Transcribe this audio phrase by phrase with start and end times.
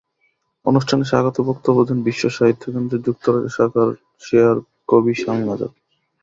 [0.65, 3.89] অনুষ্ঠানে স্বাগত বক্তব্য দেন বিশ্বসাহিত্য কেন্দ্রের যুক্তরাজ্য শাখার
[4.23, 4.57] চেয়ার
[4.89, 5.71] কবি শামীম আজাদ।